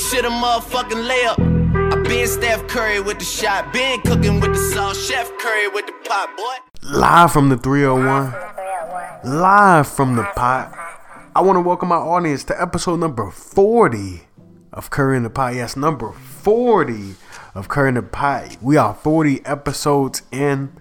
[0.00, 1.92] This shit a motherfucking layup.
[1.92, 5.84] I been Steph Curry with the shot, been cooking with the sauce, Chef Curry with
[5.84, 6.88] the pot, boy.
[6.88, 8.32] Live from the 301.
[9.38, 10.74] Live from the pot.
[11.36, 14.22] I want to welcome my audience to episode number 40
[14.72, 15.54] of Curry in the Pot.
[15.54, 17.16] Yes, number 40
[17.54, 18.56] of Curry in the Pot.
[18.62, 20.72] We are 40 episodes in.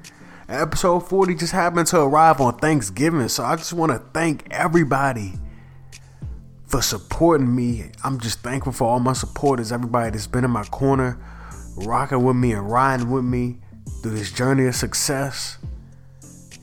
[0.48, 3.28] Episode 40 just happened to arrive on Thanksgiving.
[3.28, 5.34] So I just want to thank everybody
[6.70, 7.92] for supporting me.
[8.04, 11.20] I'm just thankful for all my supporters, everybody that's been in my corner,
[11.78, 13.58] rocking with me and riding with me
[14.02, 15.58] through this journey of success.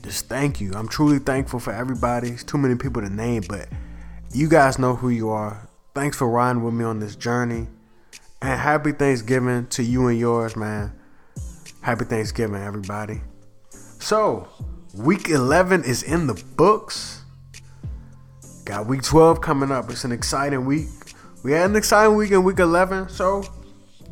[0.01, 0.73] Just thank you.
[0.73, 2.29] I'm truly thankful for everybody.
[2.29, 3.67] It's too many people to name, but
[4.33, 5.67] you guys know who you are.
[5.93, 7.67] Thanks for riding with me on this journey.
[8.41, 10.93] And happy Thanksgiving to you and yours, man.
[11.81, 13.21] Happy Thanksgiving, everybody.
[13.99, 14.47] So,
[14.93, 17.23] week 11 is in the books.
[18.67, 19.89] Got week 12 coming up.
[19.89, 20.89] It's an exciting week.
[21.41, 23.07] We had an exciting week in week 11.
[23.07, 23.41] So,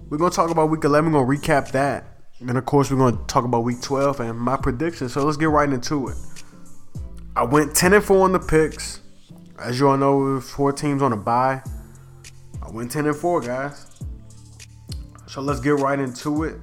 [0.08, 1.12] we're going to talk about week 11.
[1.12, 2.06] We're going to recap that.
[2.40, 5.12] And of course, we're going to talk about week 12 and my predictions.
[5.12, 6.16] So, let's get right into it.
[7.36, 9.02] I went 10 and 4 on the picks.
[9.60, 11.62] As you all know, four teams on a bye.
[12.64, 13.88] I went 10 and 4, guys.
[15.28, 16.62] So, let's get right into it.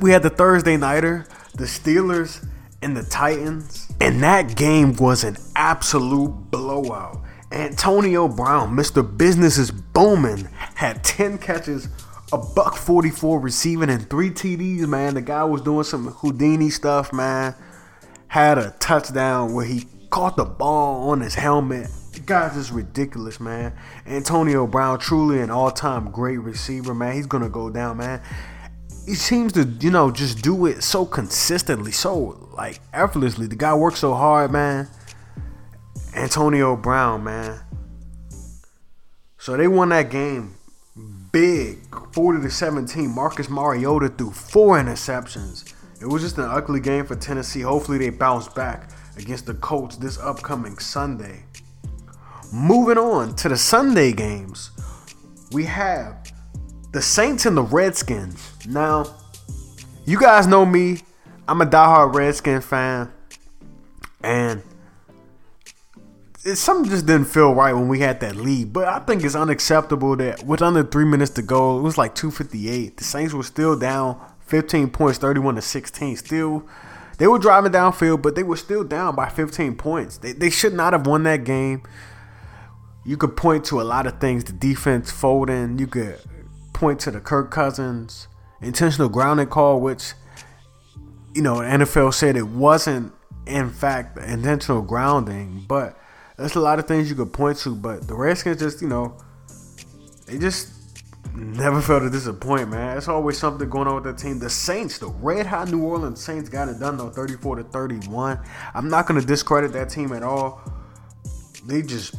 [0.00, 1.24] We had the Thursday Nighter,
[1.54, 2.44] the Steelers
[2.82, 3.92] and the Titans.
[4.00, 7.26] And that game was an absolute blowout.
[7.50, 9.16] Antonio Brown, Mr.
[9.16, 11.88] Business is booming, had 10 catches,
[12.32, 15.14] a buck 44 receiving, and three TDs, man.
[15.14, 17.54] The guy was doing some Houdini stuff, man.
[18.26, 21.88] Had a touchdown where he caught the ball on his helmet.
[22.12, 23.72] The guy's just ridiculous, man.
[24.06, 27.14] Antonio Brown, truly an all time great receiver, man.
[27.14, 28.20] He's going to go down, man
[29.08, 33.46] he seems to, you know, just do it so consistently, so like effortlessly.
[33.46, 34.86] The guy works so hard, man.
[36.18, 37.60] Antonio Brown, man.
[39.38, 40.54] So they won that game
[41.32, 41.78] big,
[42.12, 43.08] 40 to 17.
[43.14, 45.72] Marcus Mariota threw four interceptions.
[46.00, 47.60] It was just an ugly game for Tennessee.
[47.60, 51.44] Hopefully they bounce back against the Colts this upcoming Sunday.
[52.52, 54.70] Moving on to the Sunday games,
[55.52, 56.32] we have
[56.92, 58.52] the Saints and the Redskins.
[58.66, 59.06] Now,
[60.04, 61.02] you guys know me.
[61.46, 63.12] I'm a diehard Redskin fan.
[64.22, 64.62] And
[66.54, 68.72] something just didn't feel right when we had that lead.
[68.72, 72.14] But I think it's unacceptable that with under three minutes to go, it was like
[72.14, 72.96] 258.
[72.96, 76.16] The Saints were still down 15 points, 31 to 16.
[76.16, 76.68] Still,
[77.18, 80.18] they were driving downfield, but they were still down by 15 points.
[80.18, 81.82] They, they should not have won that game.
[83.04, 84.44] You could point to a lot of things.
[84.44, 85.78] The defense folding.
[85.78, 86.18] You could
[86.72, 88.28] point to the Kirk Cousins
[88.60, 90.12] intentional grounding call, which
[91.34, 93.12] you know NFL said it wasn't
[93.46, 95.98] in fact intentional grounding, but
[96.38, 97.74] there's a lot of things you could point to.
[97.74, 99.18] But the Redskins just you know
[100.26, 100.72] they just
[101.34, 102.96] never failed to disappoint, man.
[102.96, 104.38] It's always something going on with the team.
[104.38, 108.40] The Saints, the red hot New Orleans Saints, got it done though, 34 to 31.
[108.74, 110.62] I'm not gonna discredit that team at all.
[111.66, 112.16] They just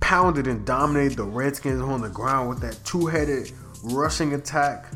[0.00, 3.52] pounded and dominated the Redskins on the ground with that two-headed
[3.82, 4.86] rushing attack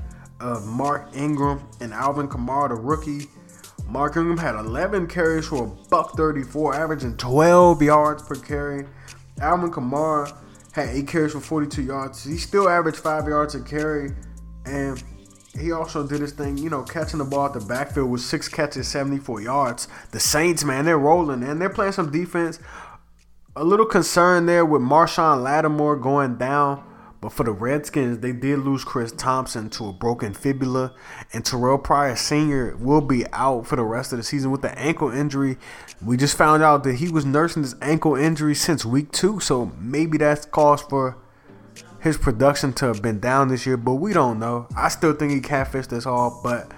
[0.40, 3.28] of Mark Ingram and Alvin Kamara, the rookie.
[3.92, 8.86] Mark Ingram had 11 carries for a buck 34, averaging 12 yards per carry.
[9.38, 10.34] Alvin Kamara
[10.72, 12.24] had 8 carries for 42 yards.
[12.24, 14.12] He still averaged 5 yards a carry.
[14.64, 15.02] And
[15.60, 18.48] he also did his thing, you know, catching the ball at the backfield with 6
[18.48, 19.88] catches, 74 yards.
[20.10, 22.60] The Saints, man, they're rolling, and they're playing some defense.
[23.56, 26.82] A little concern there with Marshon Lattimore going down.
[27.22, 30.92] But for the Redskins, they did lose Chris Thompson to a broken fibula,
[31.32, 32.76] and Terrell Pryor Sr.
[32.76, 35.56] will be out for the rest of the season with the ankle injury.
[36.04, 39.70] We just found out that he was nursing this ankle injury since week two, so
[39.78, 41.16] maybe that's cause for
[42.00, 44.66] his production to have been down this year, but we don't know.
[44.76, 46.72] I still think he catfished us all, but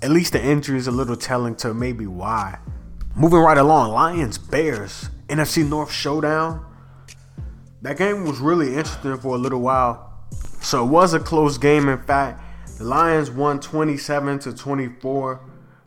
[0.00, 2.58] at least the injury is a little telling to maybe why.
[3.14, 6.64] Moving right along, Lions Bears NFC North showdown
[7.82, 10.12] that game was really interesting for a little while.
[10.60, 11.88] So it was a close game.
[11.88, 12.42] In fact,
[12.78, 15.40] the Lions won 27 to 24.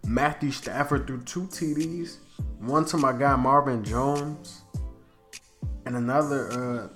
[0.05, 2.17] Matthew Stafford threw two TDs,
[2.59, 4.63] one to my guy Marvin Jones,
[5.85, 6.87] and another uh,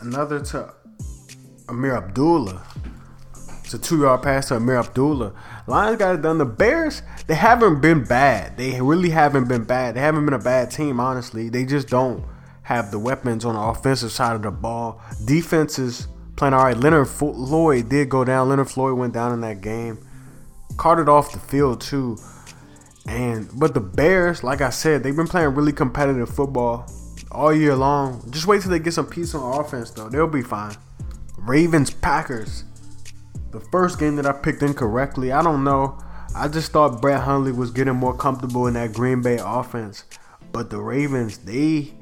[0.00, 0.72] another to
[1.68, 2.62] Ameer Abdullah.
[3.64, 5.34] It's a two-yard pass to Ameer Abdullah.
[5.66, 6.38] Lions got it done.
[6.38, 8.56] The Bears, they haven't been bad.
[8.56, 9.96] They really haven't been bad.
[9.96, 11.48] They haven't been a bad team, honestly.
[11.48, 12.24] They just don't
[12.66, 15.00] have the weapons on the offensive side of the ball.
[15.24, 16.76] Defenses playing all right.
[16.76, 18.48] Leonard Floyd did go down.
[18.48, 20.04] Leonard Floyd went down in that game.
[20.76, 22.18] Carted off the field too.
[23.06, 26.90] And but the Bears, like I said, they've been playing really competitive football
[27.30, 28.28] all year long.
[28.32, 30.08] Just wait till they get some peace on offense though.
[30.08, 30.74] They'll be fine.
[31.38, 32.64] Ravens Packers.
[33.52, 35.30] The first game that I picked incorrectly.
[35.30, 36.00] I don't know.
[36.34, 40.02] I just thought Brett Hundley was getting more comfortable in that Green Bay offense.
[40.50, 41.95] But the Ravens, they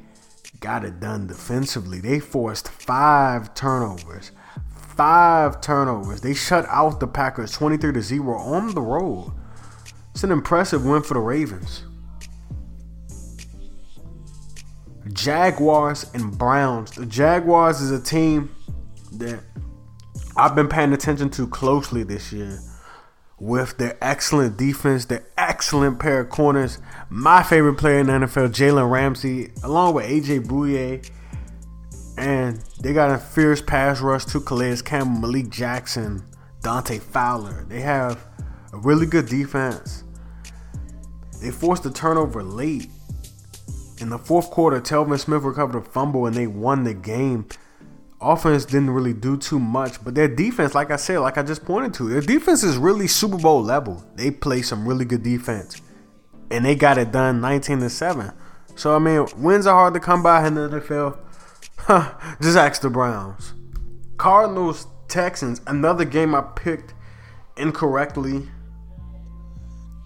[0.61, 2.01] got it done defensively.
[2.01, 4.33] They forced five turnovers.
[4.97, 6.21] Five turnovers.
[6.21, 9.33] They shut out the Packers 23 to 0 on the road.
[10.13, 11.85] It's an impressive win for the Ravens.
[15.13, 16.93] Jaguars and Browns.
[16.93, 18.55] The Jaguars is a team
[19.13, 19.41] that
[20.37, 22.59] I've been paying attention to closely this year
[23.39, 26.79] with their excellent defense, their excellent pair of corners.
[27.09, 31.11] My favorite player in the NFL, Jalen Ramsey, along with AJ Bouye.
[32.17, 36.25] And they got a fierce pass rush to Calais Campbell, Malik Jackson,
[36.63, 37.65] Dante Fowler.
[37.69, 38.25] They have
[38.73, 40.05] a really good defense.
[41.43, 42.89] They forced a turnover late.
[43.99, 47.47] In the fourth quarter, Telvin Smith recovered a fumble and they won the game
[48.25, 51.65] offense didn't really do too much, but their defense, like I said, like I just
[51.65, 54.05] pointed to, their defense is really Super Bowl level.
[54.15, 55.81] They play some really good defense,
[56.51, 58.33] and they got it done 19 to seven.
[58.77, 61.19] So I mean, wins are hard to come by in the NFL.
[62.41, 63.55] just ask the Browns.
[64.17, 66.95] Cardinals Texans, another game I picked
[67.57, 68.49] incorrectly.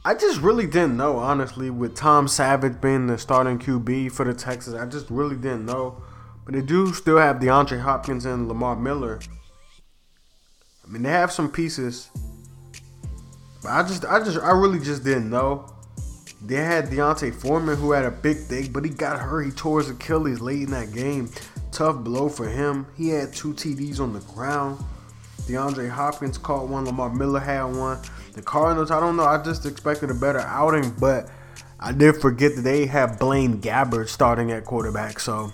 [0.04, 4.34] I just really didn't know, honestly, with Tom Savage being the starting QB for the
[4.34, 4.76] Texans.
[4.76, 6.02] I just really didn't know.
[6.48, 9.20] But they do still have DeAndre Hopkins and Lamar Miller.
[10.82, 12.08] I mean, they have some pieces.
[13.62, 15.70] But I just, I just, I really just didn't know.
[16.42, 19.42] They had D'Onta Foreman who had a big thing, but he got hurt.
[19.42, 21.28] He tore his Achilles late in that game.
[21.70, 22.86] Tough blow for him.
[22.96, 24.82] He had two TDs on the ground.
[25.42, 26.86] DeAndre Hopkins caught one.
[26.86, 27.98] Lamar Miller had one.
[28.32, 29.24] The Cardinals, I don't know.
[29.24, 31.28] I just expected a better outing, but
[31.78, 35.20] I did forget that they had Blaine Gabbert starting at quarterback.
[35.20, 35.52] So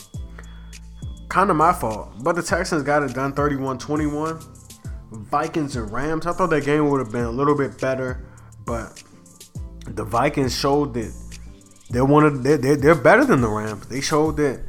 [1.34, 2.12] kind of my fault.
[2.22, 4.38] But the Texans got it done 31 21.
[5.10, 6.26] Vikings and Rams.
[6.26, 8.24] I thought that game would have been a little bit better,
[8.64, 9.02] but
[9.86, 11.12] the Vikings showed that
[11.90, 13.86] they're one of they're, they're, they're better than the Rams.
[13.88, 14.64] They showed that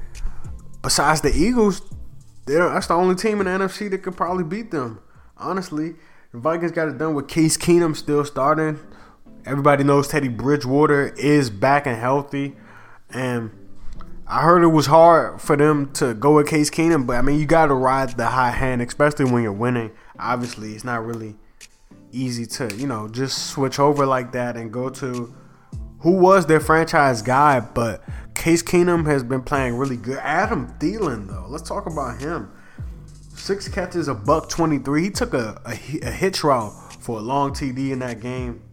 [0.82, 1.84] besides the Eagles,
[2.48, 5.00] they're that's the only team in the NFC that could probably beat them.
[5.38, 5.94] Honestly,
[6.32, 8.80] the Vikings got it done with Case Keenum still starting.
[9.46, 12.56] Everybody knows Teddy Bridgewater is back and healthy,
[13.12, 13.52] and
[14.28, 17.40] I heard it was hard for them to go with Case Keenum, but I mean,
[17.40, 19.92] you got to ride the high hand, especially when you're winning.
[20.18, 21.36] Obviously, it's not really
[22.12, 25.32] easy to, you know, just switch over like that and go to
[26.00, 27.60] who was their franchise guy.
[27.60, 30.18] But Case Keenum has been playing really good.
[30.18, 32.52] Adam Thielen, though, let's talk about him.
[33.36, 35.04] Six catches, a buck 23.
[35.04, 38.64] He took a, a, a hitch route for a long TD in that game.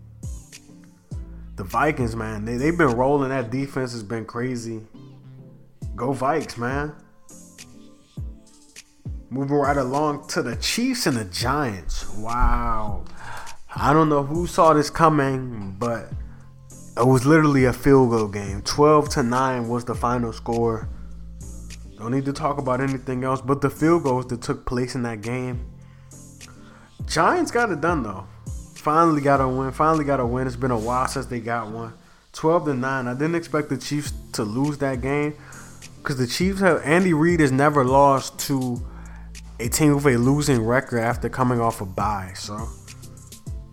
[1.57, 3.29] The Vikings, man, they, they've been rolling.
[3.29, 4.81] That defense has been crazy.
[5.94, 6.94] Go Vikes, man.
[9.31, 12.09] Moving right along to the Chiefs and the Giants.
[12.17, 13.05] Wow.
[13.75, 16.11] I don't know who saw this coming, but
[16.97, 18.62] it was literally a field goal game.
[18.62, 20.89] 12 to 9 was the final score.
[21.97, 25.03] Don't need to talk about anything else but the field goals that took place in
[25.05, 25.65] that game.
[27.06, 28.27] Giants got it done though.
[28.75, 29.71] Finally got a win.
[29.73, 30.47] Finally got a win.
[30.47, 31.94] It's been a while since they got one.
[32.33, 33.06] 12 to 9.
[33.06, 35.35] I didn't expect the Chiefs to lose that game
[36.03, 38.85] because the Chiefs have Andy Reid has never lost to
[39.61, 42.32] a team with a losing record after coming off a bye.
[42.35, 42.69] So,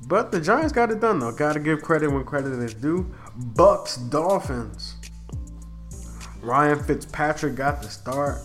[0.08, 1.32] but the Giants got it done though.
[1.32, 3.12] Got to give credit when credit is due.
[3.36, 4.96] Bucks Dolphins.
[6.42, 8.38] Ryan Fitzpatrick got the start.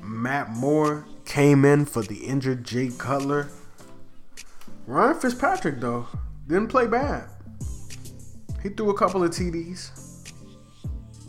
[0.00, 3.48] Matt Moore came in for the injured Jay Cutler.
[4.86, 6.06] Ryan Fitzpatrick though
[6.46, 7.28] didn't play bad.
[8.62, 10.01] He threw a couple of TDs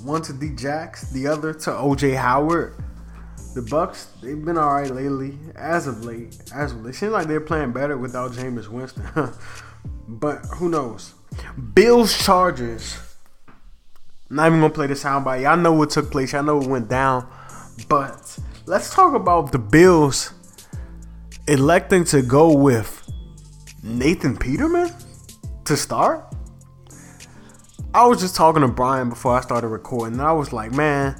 [0.03, 2.75] one to D Jax, the other to OJ Howard.
[3.55, 6.35] The Bucks, they've been alright lately, as of late.
[6.53, 6.95] As of late.
[6.95, 9.05] It seems like they're playing better without Jameis Winston.
[10.07, 11.13] but who knows?
[11.73, 12.97] Bills Chargers.
[14.29, 15.43] Not even gonna play the soundbite.
[15.43, 16.33] Y'all know what took place.
[16.33, 17.27] Y'all know what went down.
[17.87, 20.33] But let's talk about the Bills
[21.47, 23.07] electing to go with
[23.83, 24.91] Nathan Peterman
[25.65, 26.33] to start.
[27.95, 31.15] I was just talking to Brian before I started recording, and I was like, man,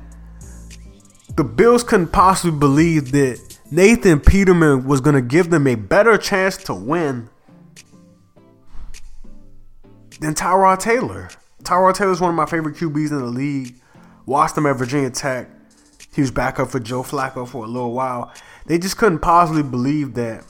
[1.35, 6.17] the Bills couldn't possibly believe that Nathan Peterman was going to give them a better
[6.17, 7.29] chance to win
[10.19, 11.29] than Tyrod Taylor.
[11.61, 13.75] Tyrod Taylor is one of my favorite QBs in the league.
[14.25, 15.49] Watched him at Virginia Tech.
[16.11, 18.33] He was backup for Joe Flacco for a little while.
[18.65, 20.43] They just couldn't possibly believe that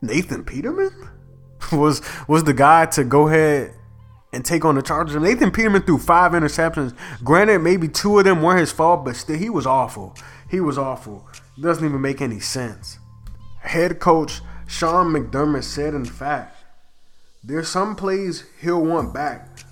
[0.00, 1.10] Nathan Peterman
[1.72, 3.74] was was the guy to go ahead
[4.32, 5.20] and take on the Chargers.
[5.20, 6.96] Nathan Peterman threw five interceptions.
[7.22, 10.16] Granted, maybe two of them were his fault, but still, he was awful.
[10.50, 11.26] He was awful.
[11.60, 12.98] Doesn't even make any sense.
[13.60, 16.56] Head coach Sean McDermott said, in fact,
[17.44, 19.64] there's some plays he'll want back,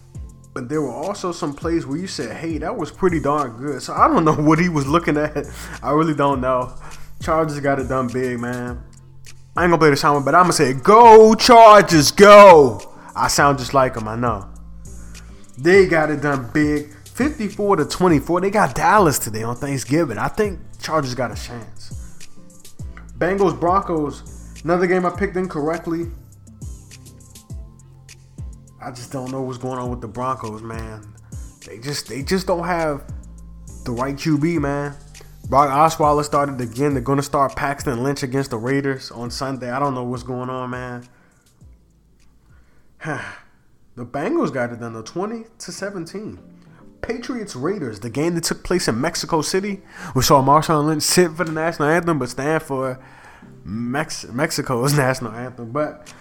[0.53, 3.83] but there were also some plays where you said, hey, that was pretty darn good.
[3.83, 5.47] So I don't know what he was looking at.
[5.83, 6.75] I really don't know.
[7.23, 8.83] Chargers got it done big, man.
[9.57, 12.81] I ain't gonna play the sound, but I'm gonna say, go Chargers, go.
[13.17, 14.50] I sound just like him, I know.
[15.61, 16.95] They got it done big.
[17.05, 18.41] 54 to 24.
[18.41, 20.17] They got Dallas today on Thanksgiving.
[20.17, 22.27] I think Chargers got a chance.
[23.19, 24.63] Bengals Broncos.
[24.65, 26.07] Another game I picked incorrectly.
[28.83, 31.15] I just don't know what's going on with the Broncos, man.
[31.67, 33.05] They just they just don't have
[33.85, 34.97] the right QB, man.
[35.51, 36.95] Brock Osweiler started again.
[36.95, 39.71] They're gonna start Paxton Lynch against the Raiders on Sunday.
[39.71, 41.07] I don't know what's going on, man.
[44.01, 46.39] the Bengals got it done, though, 20 to 17.
[47.03, 49.83] Patriots Raiders, the game that took place in Mexico City.
[50.15, 52.99] We saw Marshawn Lynch sit for the national anthem, but stand for
[53.63, 55.71] Mex- Mexico's national anthem.
[55.71, 56.15] But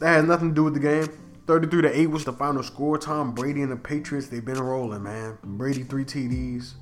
[0.00, 1.08] that had nothing to do with the game.
[1.46, 2.98] 33 to 8 was the final score.
[2.98, 5.38] Tom Brady and the Patriots, they've been rolling, man.
[5.42, 6.74] Brady, three TDs.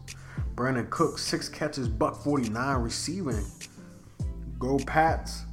[0.57, 3.45] Brandin Cook, six catches, buck 49 receiving.
[4.59, 5.45] Go Pats.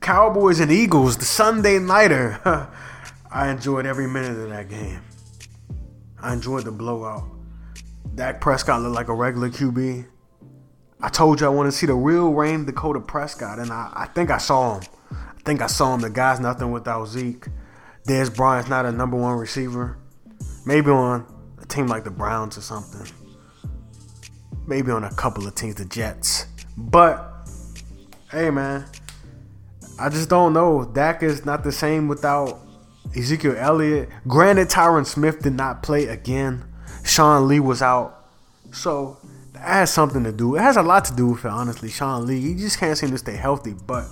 [0.00, 2.70] Cowboys and Eagles, the Sunday Nighter.
[3.34, 5.00] I enjoyed every minute of that game.
[6.22, 7.24] I enjoyed the blowout.
[8.14, 10.06] Dak Prescott looked like a regular QB.
[11.00, 14.06] I told you I want to see the real Rayne Dakota Prescott, and I, I
[14.06, 14.84] think I saw him.
[15.10, 16.00] I think I saw him.
[16.00, 17.48] The guy's nothing without Zeke.
[18.06, 19.98] Dez Bryant's not a number one receiver.
[20.64, 21.26] Maybe on
[21.60, 23.12] a team like the Browns or something.
[24.68, 26.46] Maybe on a couple of teams, the Jets.
[26.76, 27.48] But
[28.30, 28.86] hey, man,
[29.98, 30.84] I just don't know.
[30.84, 32.63] Dak is not the same without
[33.16, 34.08] Ezekiel Elliott.
[34.26, 36.64] Granted, Tyron Smith did not play again.
[37.04, 38.26] Sean Lee was out.
[38.72, 39.18] So
[39.52, 40.56] that has something to do.
[40.56, 41.88] It has a lot to do with it, honestly.
[41.88, 43.74] Sean Lee, he just can't seem to stay healthy.
[43.86, 44.06] But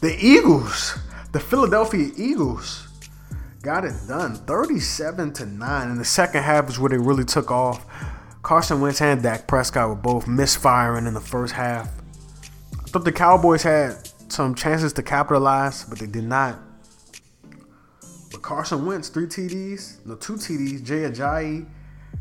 [0.00, 0.98] the Eagles,
[1.32, 2.88] the Philadelphia Eagles,
[3.62, 5.88] got it done 37 to 9.
[5.90, 7.84] And the second half is where they really took off.
[8.42, 11.90] Carson Wentz and Dak Prescott were both misfiring in the first half.
[12.72, 16.58] I thought the Cowboys had some chances to capitalize, but they did not.
[18.50, 20.82] Carson Wentz, three TDs, no, two TDs.
[20.82, 21.68] Jay Ajayi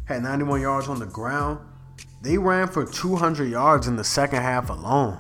[0.06, 1.58] had 91 yards on the ground.
[2.22, 5.18] They ran for 200 yards in the second half alone.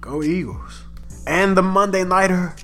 [0.00, 0.84] Go Eagles.
[1.26, 2.54] And the Monday Nighter,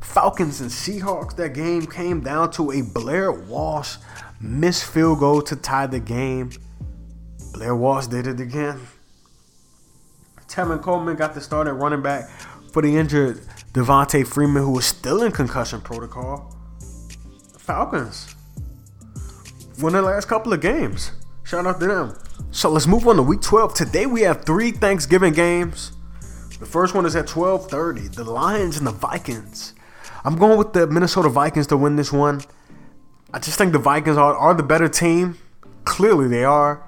[0.00, 1.34] Falcons and Seahawks.
[1.34, 3.96] That game came down to a Blair Walsh
[4.40, 6.52] missed field goal to tie the game.
[7.52, 8.78] Blair Walsh did it again.
[10.46, 12.30] Tevin Coleman got the start at running back
[12.72, 13.40] for the injured
[13.72, 16.58] Devonta Freeman, who was still in concussion protocol.
[17.60, 18.34] Falcons
[19.80, 21.12] won the last couple of games.
[21.44, 22.18] Shout out to them.
[22.50, 23.74] So let's move on to week 12.
[23.74, 25.92] Today we have three Thanksgiving games.
[26.58, 28.14] The first one is at 12:30.
[28.14, 29.74] The Lions and the Vikings.
[30.24, 32.42] I'm going with the Minnesota Vikings to win this one.
[33.32, 35.38] I just think the Vikings are, are the better team.
[35.84, 36.82] Clearly they are.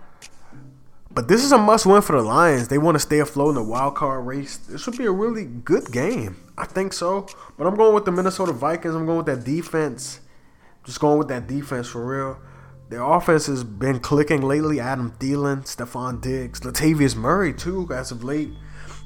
[1.11, 2.69] But this is a must win for the Lions.
[2.69, 4.57] They want to stay afloat in the wild card race.
[4.57, 6.37] This would be a really good game.
[6.57, 7.26] I think so.
[7.57, 8.95] But I'm going with the Minnesota Vikings.
[8.95, 10.21] I'm going with that defense.
[10.84, 12.38] Just going with that defense for real.
[12.88, 14.80] Their offense has been clicking lately.
[14.80, 18.50] Adam Thielen, Stefon Diggs, Latavius Murray too, as of late.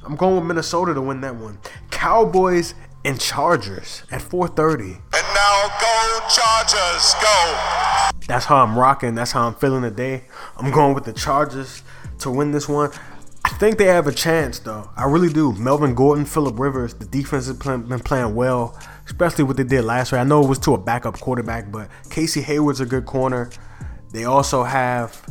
[0.04, 1.58] I'm going with Minnesota to win that one.
[1.90, 5.00] Cowboys and Chargers at 4:30.
[5.12, 8.10] And now go Chargers, go.
[8.26, 9.14] That's how I'm rocking.
[9.14, 10.24] That's how I'm feeling today.
[10.56, 11.82] I'm going with the Chargers
[12.18, 12.90] to win this one.
[13.44, 14.90] I think they have a chance, though.
[14.96, 15.52] I really do.
[15.52, 18.76] Melvin Gordon, Philip Rivers, the defense has been playing well,
[19.06, 20.20] especially what they did last year.
[20.20, 23.50] I know it was to a backup quarterback, but Casey Hayward's a good corner.
[24.12, 25.24] They also have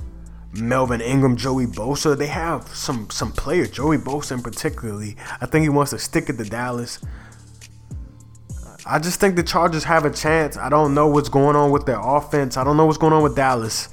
[0.53, 2.17] Melvin Ingram, Joey Bosa.
[2.17, 5.15] They have some some players, Joey Bosa in particularly.
[5.41, 6.99] I think he wants to stick it to Dallas.
[8.87, 10.57] I just think the Chargers have a chance.
[10.57, 12.55] I don't know what's going on with their offense.
[12.55, 13.89] I don't know what's going on with Dallas.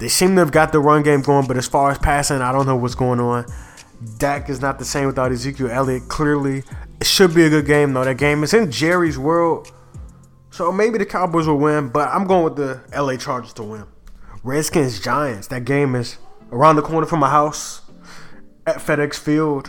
[0.00, 2.50] They seem to have got the run game going, but as far as passing, I
[2.50, 3.46] don't know what's going on.
[4.18, 6.08] Dak is not the same without Ezekiel Elliott.
[6.08, 6.64] Clearly,
[7.02, 8.04] it should be a good game though.
[8.04, 9.72] That game is in Jerry's world,
[10.50, 11.88] so maybe the Cowboys will win.
[11.88, 13.86] But I'm going with the LA Chargers to win.
[14.44, 15.48] Redskins Giants.
[15.48, 16.18] That game is
[16.52, 17.80] around the corner from my house
[18.68, 19.68] at FedEx Field.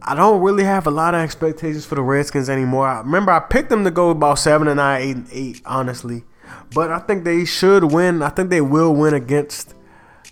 [0.00, 2.88] I don't really have a lot of expectations for the Redskins anymore.
[2.88, 6.24] I remember I picked them to go about seven and nine, eight and eight, honestly.
[6.72, 8.22] But I think they should win.
[8.22, 9.74] I think they will win against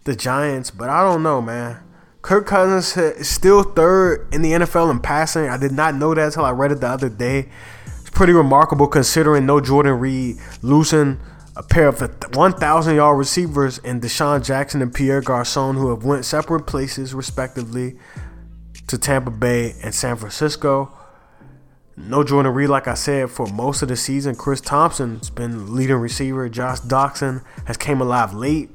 [0.05, 0.71] the Giants.
[0.71, 1.83] But I don't know, man.
[2.25, 5.51] Kirk Cousins is still third in the NFL in passing.
[5.51, 7.51] I did not know that until I read it the other day.
[8.01, 11.21] It's pretty remarkable considering no Jordan Reed, losing
[11.55, 12.01] a pair of
[12.35, 17.99] 1,000 yard receivers in DeSean Jackson and Pierre Garcon, who have went separate places respectively
[18.87, 20.97] to Tampa Bay and San Francisco.
[21.99, 24.35] No Jordan Reed, like I said, for most of the season.
[24.35, 26.49] Chris Thompson's been leading receiver.
[26.49, 28.71] Josh Doctson has came alive late.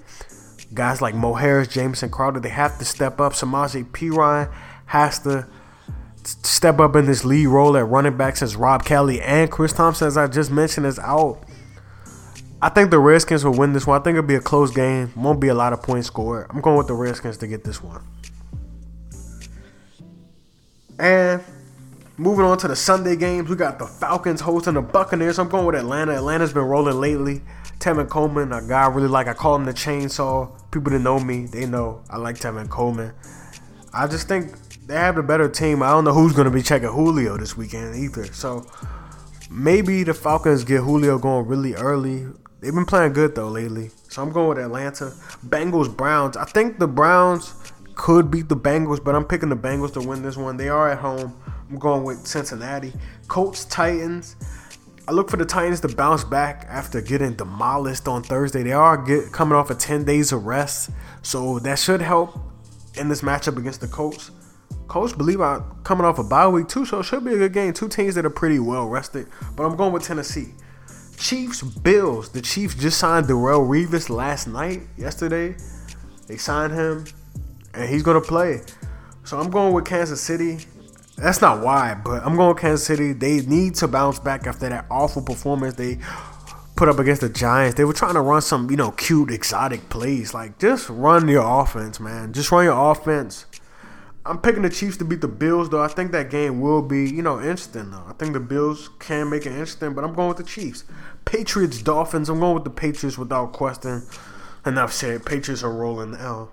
[0.73, 3.33] Guys like Mo Harris, Jamison Crowder, they have to step up.
[3.33, 4.51] Samaje Perine
[4.85, 5.47] has to
[6.23, 10.07] step up in this lead role at running back since Rob Kelley and Chris Thompson,
[10.07, 11.43] as I just mentioned, is out.
[12.61, 13.99] I think the Redskins will win this one.
[13.99, 15.11] I think it'll be a close game.
[15.15, 16.47] Won't be a lot of points scored.
[16.49, 18.03] I'm going with the Redskins to get this one.
[20.99, 21.41] And
[22.17, 25.39] moving on to the Sunday games, we got the Falcons hosting the Buccaneers.
[25.39, 26.15] I'm going with Atlanta.
[26.15, 27.41] Atlanta's been rolling lately.
[27.79, 29.27] Tevin Coleman, a guy I really like.
[29.27, 30.51] I call him the chainsaw.
[30.71, 33.13] People that know me, they know I like Tevin Coleman.
[33.93, 34.53] I just think
[34.85, 35.81] they have the better team.
[35.81, 38.25] I don't know who's going to be checking Julio this weekend either.
[38.33, 38.65] So
[39.49, 42.27] maybe the Falcons get Julio going really early.
[42.59, 43.91] They've been playing good though lately.
[44.09, 45.13] So I'm going with Atlanta.
[45.47, 46.35] Bengals Browns.
[46.35, 47.55] I think the Browns
[47.95, 50.57] could beat the Bengals, but I'm picking the Bengals to win this one.
[50.57, 51.33] They are at home.
[51.69, 52.93] I'm going with Cincinnati.
[53.27, 54.35] Colts Titans.
[55.09, 58.61] I look for the Titans to bounce back after getting demolished on Thursday.
[58.61, 60.91] They are get, coming off of 10 days of rest,
[61.23, 62.37] so that should help
[62.93, 64.29] in this matchup against the Colts.
[64.87, 67.53] Colts believe I'm coming off a bye week too, so it should be a good
[67.53, 67.73] game.
[67.73, 69.25] Two teams that are pretty well rested,
[69.55, 70.53] but I'm going with Tennessee.
[71.17, 72.29] Chiefs, Bills.
[72.29, 75.55] The Chiefs just signed Darrelle Revis last night, yesterday.
[76.27, 77.05] They signed him,
[77.73, 78.61] and he's gonna play.
[79.23, 80.59] So I'm going with Kansas City.
[81.21, 83.13] That's not why, but I'm going Kansas City.
[83.13, 85.99] They need to bounce back after that awful performance they
[86.75, 87.75] put up against the Giants.
[87.75, 90.33] They were trying to run some, you know, cute, exotic plays.
[90.33, 92.31] Like, just run your offense, man.
[92.31, 93.45] Just run your offense.
[94.25, 95.81] I'm picking the Chiefs to beat the Bills, though.
[95.81, 98.05] I think that game will be, you know, interesting, though.
[98.07, 100.85] I think the Bills can make it interesting, but I'm going with the Chiefs.
[101.25, 102.29] Patriots, Dolphins.
[102.29, 104.03] I'm going with the Patriots without question.
[104.65, 105.25] Enough said.
[105.25, 106.49] Patriots are rolling now.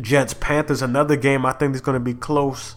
[0.00, 0.82] Jets, Panthers.
[0.82, 2.74] Another game I think is going to be close.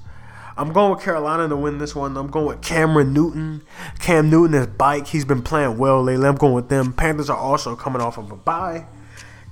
[0.57, 2.15] I'm going with Carolina to win this one.
[2.15, 3.61] I'm going with Cameron Newton.
[3.99, 5.07] Cam Newton is bike.
[5.07, 6.27] He's been playing well lately.
[6.27, 6.93] I'm going with them.
[6.93, 8.85] Panthers are also coming off of a bye.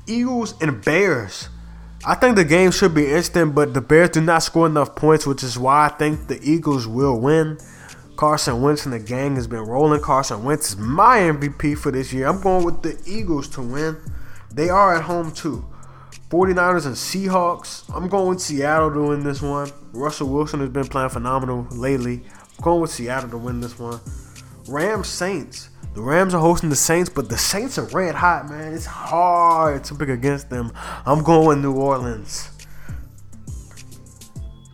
[0.08, 1.50] Eagles and Bears.
[2.06, 5.26] I think the game should be instant, but the Bears do not score enough points,
[5.26, 7.58] which is why I think the Eagles will win.
[8.16, 10.02] Carson Wentz and the gang has been rolling.
[10.02, 12.28] Carson Wentz is my MVP for this year.
[12.28, 13.98] I'm going with the Eagles to win.
[14.54, 15.66] They are at home too.
[16.34, 17.84] 49ers and Seahawks.
[17.96, 19.72] I'm going with Seattle to win this one.
[19.92, 22.24] Russell Wilson has been playing phenomenal lately.
[22.34, 24.00] I'm going with Seattle to win this one.
[24.68, 25.70] Rams Saints.
[25.94, 28.74] The Rams are hosting the Saints, but the Saints are red hot, man.
[28.74, 30.72] It's hard to pick against them.
[31.06, 32.50] I'm going with New Orleans.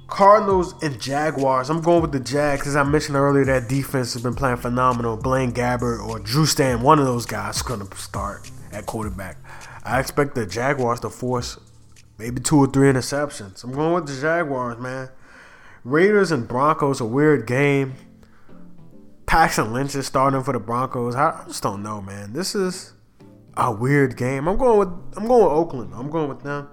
[0.07, 1.69] Cardinals and Jaguars.
[1.69, 2.67] I'm going with the Jags.
[2.67, 5.17] As I mentioned earlier, that defense has been playing phenomenal.
[5.17, 9.35] Blaine Gabbert or Drew Stan, one of those guys, is going to start at quarterback.
[9.89, 11.57] I expect the Jaguars to force
[12.19, 13.63] maybe two or three interceptions.
[13.63, 15.09] I'm going with the Jaguars, man.
[15.83, 17.95] Raiders and Broncos, a weird game.
[19.25, 21.15] Paxton Lynch is starting for the Broncos.
[21.15, 22.33] I just don't know, man.
[22.33, 22.93] This is
[23.57, 24.47] a weird game.
[24.47, 25.93] I'm going with I'm going with Oakland.
[25.95, 26.69] I'm going with them.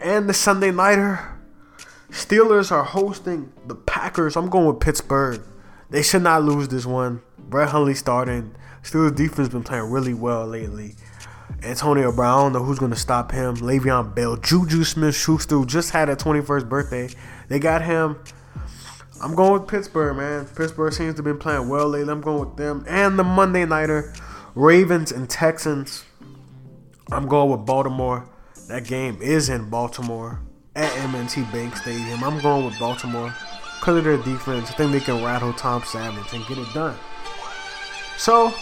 [0.00, 1.38] And the Sunday nighter,
[2.08, 4.36] Steelers are hosting the Packers.
[4.36, 5.42] I'm going with Pittsburgh.
[5.90, 7.20] They should not lose this one.
[7.38, 8.54] Brett Hundley starting.
[8.82, 10.94] Steelers defense been playing really well lately.
[11.62, 13.56] Antonio Brown, I don't know who's going to stop him.
[13.56, 17.08] Le'Veon Bell, Juju Smith Schuster just had a 21st birthday.
[17.48, 18.18] They got him.
[19.22, 20.46] I'm going with Pittsburgh, man.
[20.46, 22.10] Pittsburgh seems to have been playing well lately.
[22.10, 22.84] I'm going with them.
[22.88, 24.12] And the Monday Nighter,
[24.54, 26.04] Ravens and Texans.
[27.10, 28.28] I'm going with Baltimore.
[28.68, 30.40] That game is in Baltimore
[30.74, 32.24] at M&T Bank Stadium.
[32.24, 33.32] I'm going with Baltimore
[33.78, 34.70] because of their defense.
[34.70, 36.96] I think they can rattle Tom Savage and get it done.
[38.16, 38.54] So,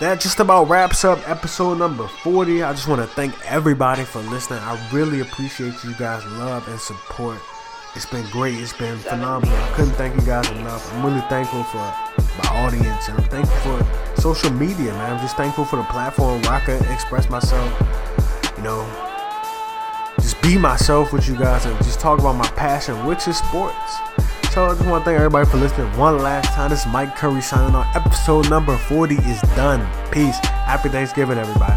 [0.00, 2.62] that just about wraps up episode number 40.
[2.62, 4.58] I just want to thank everybody for listening.
[4.60, 7.38] I really appreciate you guys' love and support.
[7.94, 8.54] It's been great.
[8.54, 9.54] It's been phenomenal.
[9.54, 10.92] I couldn't thank you guys enough.
[10.94, 15.14] I'm really thankful for my audience and I'm thankful for social media, man.
[15.14, 17.70] I'm just thankful for the platform where I can express myself,
[18.56, 18.82] you know,
[20.18, 23.98] just be myself with you guys and just talk about my passion, which is sports.
[24.54, 26.70] So I just want to thank everybody for listening one last time.
[26.70, 27.88] This is Mike Curry signing off.
[27.96, 29.84] Episode number 40 is done.
[30.12, 30.38] Peace.
[30.38, 31.74] Happy Thanksgiving, everybody.